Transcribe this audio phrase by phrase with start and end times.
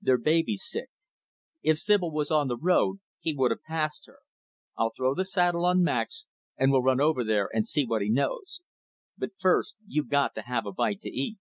[0.00, 0.88] Their baby's sick.
[1.62, 4.18] If Sibyl was on the road, he would have passed her.
[4.76, 6.26] I'll throw the saddle on Max,
[6.58, 8.62] and we'll run over there and see what he knows.
[9.16, 11.38] But first, you've got to have a bite to eat."